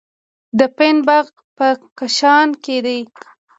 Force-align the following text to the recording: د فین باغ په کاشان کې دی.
د 0.57 0.59
فین 0.75 0.97
باغ 1.07 1.25
په 1.57 1.67
کاشان 1.97 2.47
کې 2.63 2.77
دی. 2.85 2.99